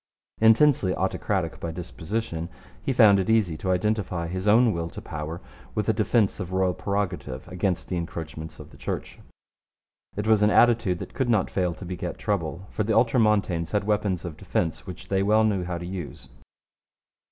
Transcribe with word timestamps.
Intensely 0.39 0.95
autocratic 0.95 1.59
by 1.59 1.69
disposition, 1.71 2.49
he 2.81 2.91
found 2.91 3.19
it 3.19 3.29
easy 3.29 3.55
to 3.57 3.69
identify 3.69 4.27
his 4.27 4.47
own 4.47 4.73
will 4.73 4.89
to 4.89 4.99
power 4.99 5.41
with 5.75 5.87
a 5.87 5.93
defence 5.93 6.39
of 6.39 6.51
royal 6.51 6.73
prerogative 6.73 7.47
against 7.47 7.87
the 7.87 7.97
encroachments 7.97 8.59
of 8.59 8.71
the 8.71 8.77
Church. 8.77 9.19
It 10.17 10.25
was 10.25 10.41
an 10.41 10.49
attitude 10.49 10.97
that 10.97 11.13
could 11.13 11.29
not 11.29 11.51
fail 11.51 11.75
to 11.75 11.85
beget 11.85 12.17
trouble, 12.17 12.65
for 12.71 12.83
the 12.83 12.95
Ultramontanes 12.97 13.73
had 13.73 13.83
weapons 13.83 14.25
of 14.25 14.37
defence 14.37 14.87
which 14.87 15.09
they 15.09 15.21
well 15.21 15.43
knew 15.43 15.65
how 15.65 15.77
to 15.77 15.85
use. 15.85 16.27